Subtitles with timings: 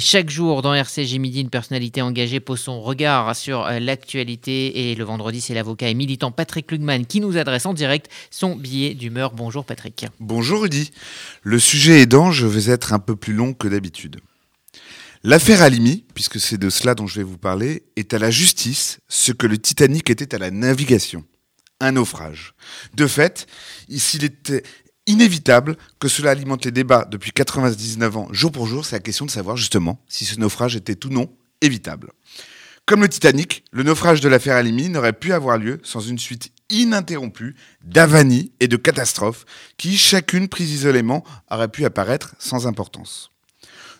[0.00, 4.94] Chaque jour dans RCG Midi, une personnalité engagée pose son regard sur euh, l'actualité et
[4.94, 8.94] le vendredi, c'est l'avocat et militant Patrick Lugman qui nous adresse en direct son billet
[8.94, 9.32] d'humeur.
[9.32, 10.06] Bonjour Patrick.
[10.20, 10.92] Bonjour Rudy.
[11.42, 14.20] Le sujet aidant, je vais être un peu plus long que d'habitude.
[15.24, 19.00] L'affaire Alimi, puisque c'est de cela dont je vais vous parler, est à la justice
[19.08, 21.24] ce que le Titanic était à la navigation.
[21.80, 22.54] Un naufrage.
[22.94, 23.48] De fait,
[23.88, 24.62] s'il était
[25.08, 29.26] inévitable que cela alimente les débats depuis 99 ans, jour pour jour, c'est la question
[29.26, 32.12] de savoir justement si ce naufrage était ou non évitable.
[32.86, 36.52] Comme le Titanic, le naufrage de l'affaire Alimi n'aurait pu avoir lieu sans une suite
[36.70, 39.44] ininterrompue d'avanies et de catastrophes
[39.76, 43.30] qui, chacune prise isolément, auraient pu apparaître sans importance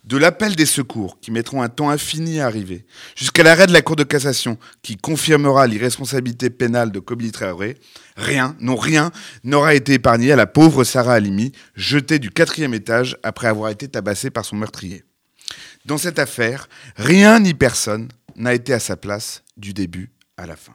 [0.09, 3.83] de l'appel des secours, qui mettront un temps infini à arriver, jusqu'à l'arrêt de la
[3.83, 7.77] Cour de cassation, qui confirmera l'irresponsabilité pénale de Kobili Traoré,
[8.17, 9.11] rien, non rien,
[9.45, 13.87] n'aura été épargné à la pauvre Sarah Halimi, jetée du quatrième étage après avoir été
[13.87, 15.05] tabassée par son meurtrier.
[15.85, 20.57] Dans cette affaire, rien ni personne n'a été à sa place du début à la
[20.57, 20.75] fin.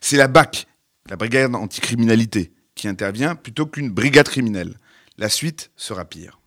[0.00, 0.66] C'est la BAC,
[1.08, 4.74] la brigade anticriminalité, qui intervient plutôt qu'une brigade criminelle.
[5.16, 6.40] La suite sera pire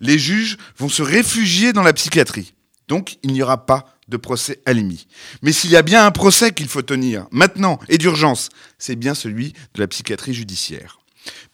[0.00, 2.54] les juges vont se réfugier dans la psychiatrie.
[2.88, 5.06] Donc, il n'y aura pas de procès à l'IMI.
[5.42, 9.14] Mais s'il y a bien un procès qu'il faut tenir, maintenant et d'urgence, c'est bien
[9.14, 10.98] celui de la psychiatrie judiciaire.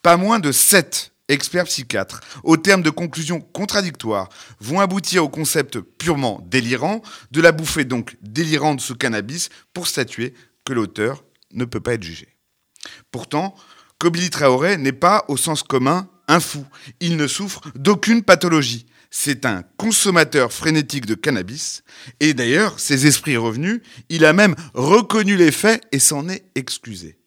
[0.02, 5.78] Pas moins de sept experts psychiatres, au terme de conclusions contradictoires, vont aboutir au concept
[5.78, 11.22] purement délirant de la bouffée donc délirante sous cannabis pour statuer que l'auteur
[11.52, 12.28] ne peut pas être jugé.
[13.12, 13.54] Pourtant,
[13.98, 16.64] Kobili Traoré n'est pas, au sens commun, un fou.
[17.00, 18.86] Il ne souffre d'aucune pathologie.
[19.10, 21.82] C'est un consommateur frénétique de cannabis.
[22.20, 27.18] Et d'ailleurs, ses esprits revenus, il a même reconnu les faits et s'en est excusé.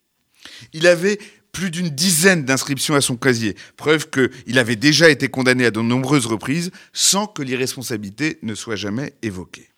[0.72, 1.20] Il avait
[1.52, 5.82] plus d'une dizaine d'inscriptions à son casier, preuve qu'il avait déjà été condamné à de
[5.82, 9.70] nombreuses reprises sans que l'irresponsabilité ne soit jamais évoquée.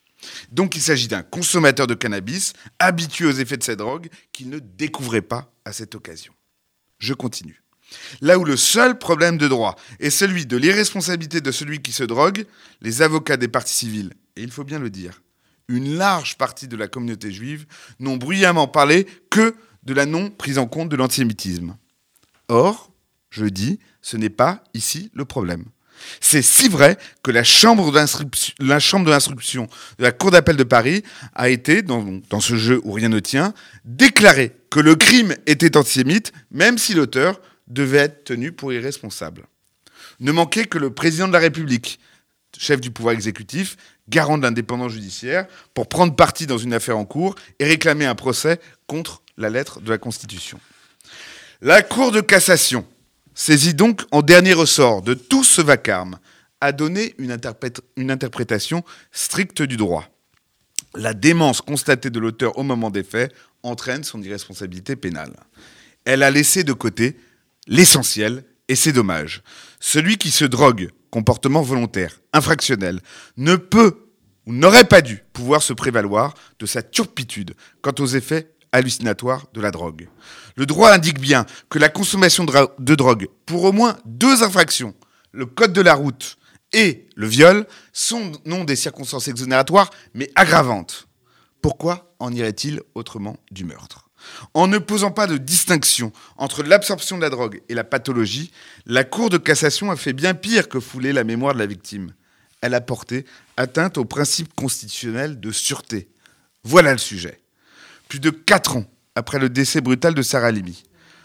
[0.52, 4.60] Donc il s'agit d'un consommateur de cannabis, habitué aux effets de cette drogue, qu'il ne
[4.60, 6.34] découvrait pas à cette occasion.
[7.00, 7.65] Je continue.
[8.22, 12.04] Là où le seul problème de droit est celui de l'irresponsabilité de celui qui se
[12.04, 12.46] drogue,
[12.82, 15.22] les avocats des parties civiles, et il faut bien le dire,
[15.68, 17.66] une large partie de la communauté juive
[18.00, 21.78] n'ont bruyamment parlé que de la non prise en compte de l'antisémitisme.
[22.48, 22.92] Or,
[23.30, 25.66] je dis, ce n'est pas ici le problème.
[26.20, 29.68] C'est si vrai que la chambre d'instruction
[29.98, 31.04] de la Cour d'appel de Paris
[31.34, 33.54] a été, dans, dans, ce jeu où rien ne tient,
[33.86, 39.44] déclaré que le crime était antisémite, même si l'auteur devait être tenu pour irresponsable.
[40.20, 42.00] Ne manquait que le président de la République,
[42.58, 43.78] chef du pouvoir exécutif,
[44.08, 48.16] garant de l'indépendance judiciaire, pour prendre parti dans une affaire en cours et réclamer un
[48.16, 50.60] procès contre la lettre de la Constitution.
[51.62, 52.86] La Cour de cassation,
[53.34, 56.20] saisie donc en dernier ressort de tout ce vacarme,
[56.62, 57.38] a donné une,
[57.98, 60.08] une interprétation stricte du droit.
[60.96, 63.34] La démence constatée de l'auteur au moment des faits
[63.64, 65.34] entraîne son irresponsabilité pénale.
[66.06, 67.18] Elle a laissé de côté
[67.68, 69.44] l'essentiel, et c'est dommage.
[69.80, 73.02] Celui qui se drogue, comportement volontaire, infractionnel,
[73.38, 74.06] ne peut
[74.46, 79.62] ou n'aurait pas dû pouvoir se prévaloir de sa turpitude quant aux effets hallucinatoires de
[79.62, 80.10] la drogue.
[80.56, 84.94] Le droit indique bien que la consommation de drogue pour au moins deux infractions,
[85.32, 86.38] le code de la route
[86.74, 91.08] et le viol, sont non des circonstances exonératoires, mais aggravantes.
[91.62, 94.05] Pourquoi en irait-il autrement du meurtre?
[94.54, 98.52] En ne posant pas de distinction entre l'absorption de la drogue et la pathologie,
[98.86, 102.14] la Cour de cassation a fait bien pire que fouler la mémoire de la victime.
[102.62, 103.26] Elle a porté
[103.58, 106.10] atteinte au principe constitutionnel de sûreté.
[106.64, 107.42] Voilà le sujet.
[108.08, 110.84] Plus de quatre ans après le décès brutal de Sarah Limi,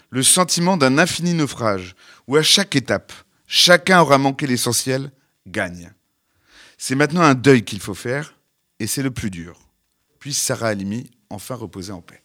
[0.09, 1.95] le sentiment d'un infini naufrage,
[2.27, 3.13] où à chaque étape,
[3.47, 5.11] chacun aura manqué l'essentiel,
[5.47, 5.91] gagne.
[6.77, 8.35] C'est maintenant un deuil qu'il faut faire,
[8.79, 9.59] et c'est le plus dur.
[10.19, 12.20] Puisse Sarah Halimi enfin reposer en paix.